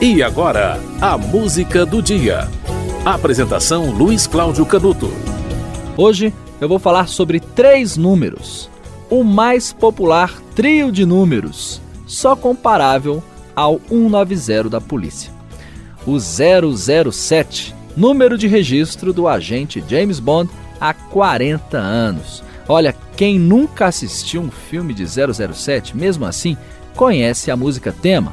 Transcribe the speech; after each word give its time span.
E 0.00 0.22
agora, 0.22 0.80
a 1.00 1.18
música 1.18 1.84
do 1.84 2.00
dia. 2.00 2.48
Apresentação 3.04 3.90
Luiz 3.90 4.28
Cláudio 4.28 4.64
Canuto. 4.64 5.10
Hoje 5.96 6.32
eu 6.60 6.68
vou 6.68 6.78
falar 6.78 7.08
sobre 7.08 7.40
três 7.40 7.96
números. 7.96 8.70
O 9.10 9.24
mais 9.24 9.72
popular 9.72 10.40
trio 10.54 10.92
de 10.92 11.04
números, 11.04 11.82
só 12.06 12.36
comparável 12.36 13.20
ao 13.56 13.80
190 13.88 14.70
da 14.70 14.80
polícia. 14.80 15.32
O 16.06 16.16
007, 16.20 17.74
número 17.96 18.38
de 18.38 18.46
registro 18.46 19.12
do 19.12 19.26
agente 19.26 19.82
James 19.88 20.20
Bond 20.20 20.48
há 20.80 20.94
40 20.94 21.76
anos. 21.76 22.44
Olha, 22.68 22.94
quem 23.16 23.36
nunca 23.36 23.86
assistiu 23.86 24.42
um 24.42 24.50
filme 24.52 24.94
de 24.94 25.04
007, 25.04 25.96
mesmo 25.96 26.24
assim, 26.24 26.56
conhece 26.94 27.50
a 27.50 27.56
música 27.56 27.90
tema 27.90 28.32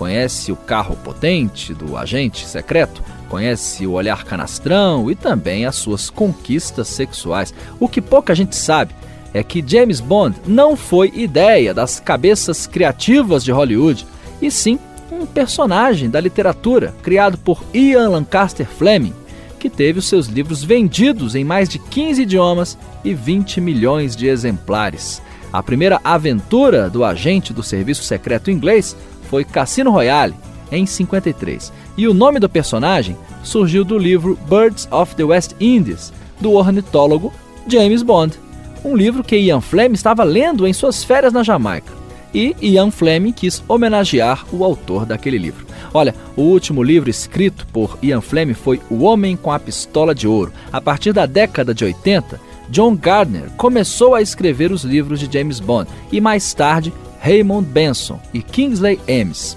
Conhece 0.00 0.50
o 0.50 0.56
carro 0.56 0.96
potente 0.96 1.74
do 1.74 1.94
agente 1.94 2.46
secreto? 2.46 3.02
Conhece 3.28 3.86
o 3.86 3.92
olhar 3.92 4.24
canastrão 4.24 5.10
e 5.10 5.14
também 5.14 5.66
as 5.66 5.76
suas 5.76 6.08
conquistas 6.08 6.88
sexuais. 6.88 7.52
O 7.78 7.86
que 7.86 8.00
pouca 8.00 8.34
gente 8.34 8.56
sabe 8.56 8.94
é 9.34 9.42
que 9.42 9.62
James 9.64 10.00
Bond 10.00 10.38
não 10.46 10.74
foi 10.74 11.12
ideia 11.14 11.74
das 11.74 12.00
cabeças 12.00 12.66
criativas 12.66 13.44
de 13.44 13.52
Hollywood, 13.52 14.06
e 14.40 14.50
sim 14.50 14.78
um 15.12 15.26
personagem 15.26 16.08
da 16.08 16.18
literatura 16.18 16.94
criado 17.02 17.36
por 17.36 17.62
Ian 17.74 18.08
Lancaster 18.08 18.66
Fleming, 18.66 19.12
que 19.58 19.68
teve 19.68 19.98
os 19.98 20.08
seus 20.08 20.28
livros 20.28 20.64
vendidos 20.64 21.34
em 21.34 21.44
mais 21.44 21.68
de 21.68 21.78
15 21.78 22.22
idiomas 22.22 22.78
e 23.04 23.12
20 23.12 23.60
milhões 23.60 24.16
de 24.16 24.28
exemplares. 24.28 25.20
A 25.52 25.62
primeira 25.62 26.00
aventura 26.02 26.88
do 26.88 27.04
agente 27.04 27.52
do 27.52 27.62
serviço 27.62 28.04
secreto 28.04 28.50
inglês 28.50 28.96
foi 29.30 29.44
Cassino 29.44 29.92
Royale, 29.92 30.34
em 30.72 30.84
53. 30.84 31.72
E 31.96 32.08
o 32.08 32.12
nome 32.12 32.40
do 32.40 32.48
personagem 32.48 33.16
surgiu 33.42 33.84
do 33.84 33.96
livro 33.96 34.36
Birds 34.48 34.88
of 34.90 35.14
the 35.14 35.24
West 35.24 35.52
Indies, 35.60 36.12
do 36.40 36.52
ornitólogo 36.52 37.32
James 37.68 38.02
Bond, 38.02 38.36
um 38.84 38.96
livro 38.96 39.22
que 39.22 39.36
Ian 39.36 39.60
Fleming 39.60 39.94
estava 39.94 40.24
lendo 40.24 40.66
em 40.66 40.72
suas 40.72 41.04
férias 41.04 41.32
na 41.32 41.42
Jamaica. 41.42 41.92
E 42.34 42.56
Ian 42.60 42.90
Fleming 42.90 43.32
quis 43.32 43.62
homenagear 43.68 44.44
o 44.52 44.64
autor 44.64 45.04
daquele 45.04 45.38
livro. 45.38 45.66
Olha, 45.92 46.14
o 46.36 46.42
último 46.42 46.82
livro 46.82 47.10
escrito 47.10 47.66
por 47.72 47.98
Ian 48.02 48.20
Fleming 48.20 48.54
foi 48.54 48.80
O 48.88 49.02
Homem 49.02 49.36
com 49.36 49.50
a 49.50 49.58
Pistola 49.58 50.14
de 50.14 50.28
Ouro. 50.28 50.52
A 50.72 50.80
partir 50.80 51.12
da 51.12 51.26
década 51.26 51.74
de 51.74 51.84
80, 51.84 52.40
John 52.68 52.96
Gardner 52.96 53.50
começou 53.56 54.14
a 54.14 54.22
escrever 54.22 54.70
os 54.70 54.84
livros 54.84 55.18
de 55.18 55.30
James 55.30 55.58
Bond 55.58 55.90
e 56.12 56.20
mais 56.20 56.54
tarde 56.54 56.92
Raymond 57.20 57.66
Benson 57.66 58.20
e 58.32 58.42
Kingsley 58.42 58.98
Amis. 59.08 59.56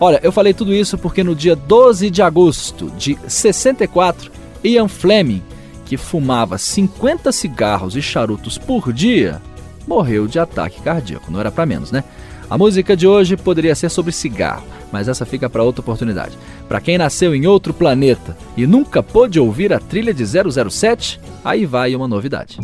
Olha, 0.00 0.20
eu 0.22 0.30
falei 0.30 0.54
tudo 0.54 0.72
isso 0.72 0.96
porque 0.96 1.24
no 1.24 1.34
dia 1.34 1.56
12 1.56 2.10
de 2.10 2.22
agosto 2.22 2.90
de 2.96 3.18
64, 3.26 4.30
Ian 4.62 4.86
Fleming, 4.86 5.42
que 5.84 5.96
fumava 5.96 6.58
50 6.58 7.32
cigarros 7.32 7.96
e 7.96 8.02
charutos 8.02 8.58
por 8.58 8.92
dia, 8.92 9.42
morreu 9.86 10.28
de 10.28 10.38
ataque 10.38 10.80
cardíaco. 10.82 11.32
Não 11.32 11.40
era 11.40 11.50
para 11.50 11.66
menos, 11.66 11.90
né? 11.90 12.04
A 12.50 12.56
música 12.56 12.96
de 12.96 13.06
hoje 13.06 13.36
poderia 13.36 13.74
ser 13.74 13.90
sobre 13.90 14.12
cigarro, 14.12 14.66
mas 14.92 15.08
essa 15.08 15.26
fica 15.26 15.50
para 15.50 15.62
outra 15.62 15.80
oportunidade. 15.80 16.38
Para 16.66 16.80
quem 16.80 16.96
nasceu 16.96 17.34
em 17.34 17.46
outro 17.46 17.74
planeta 17.74 18.36
e 18.56 18.66
nunca 18.66 19.02
pôde 19.02 19.38
ouvir 19.38 19.72
a 19.72 19.80
trilha 19.80 20.14
de 20.14 20.24
007, 20.24 21.20
aí 21.44 21.66
vai 21.66 21.94
uma 21.94 22.08
novidade. 22.08 22.58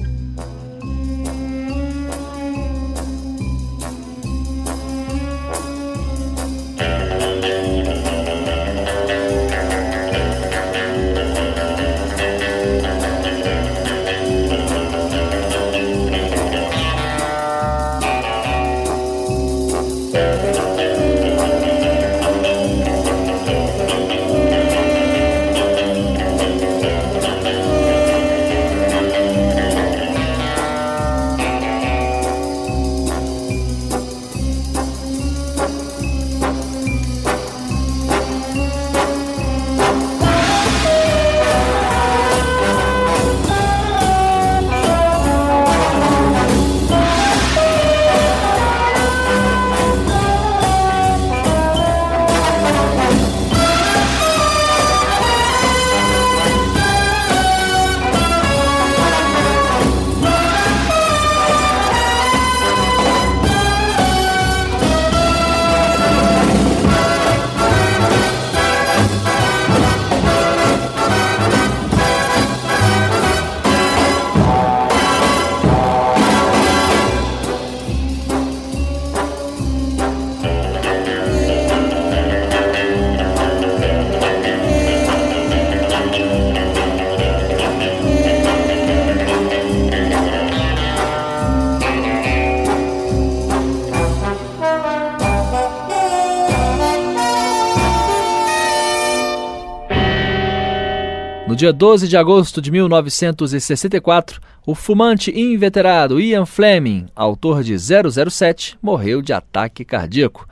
No 101.54 101.56
dia 101.56 101.72
12 101.72 102.08
de 102.08 102.16
agosto 102.16 102.60
de 102.60 102.68
1964, 102.72 104.40
o 104.66 104.74
fumante 104.74 105.30
inveterado 105.30 106.20
Ian 106.20 106.44
Fleming, 106.44 107.06
autor 107.14 107.62
de 107.62 107.76
007, 107.78 108.76
morreu 108.82 109.22
de 109.22 109.32
ataque 109.32 109.84
cardíaco. 109.84 110.48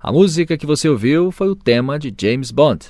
A 0.00 0.10
música 0.10 0.56
que 0.56 0.64
você 0.64 0.88
ouviu 0.88 1.30
foi 1.30 1.50
o 1.50 1.54
tema 1.54 1.98
de 1.98 2.10
James 2.18 2.50
Bond. 2.50 2.86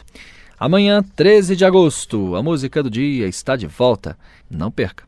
Amanhã, 0.57 1.03
13 1.17 1.57
de 1.57 1.65
agosto, 1.65 2.37
a 2.37 2.43
música 2.43 2.85
do 2.85 2.89
dia 2.89 3.27
está 3.27 3.57
de 3.57 3.67
volta. 3.67 4.17
Não 4.49 4.71
perca. 4.71 5.07